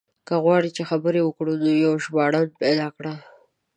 که 0.27 0.35
غواړې 0.43 0.69
چې 0.75 0.83
خبرې 0.89 1.21
وکړو 1.23 1.53
نو 1.63 1.71
يو 1.85 1.93
ژباړن 2.03 2.45
پيدا 2.61 2.87
کړه. 2.97 3.13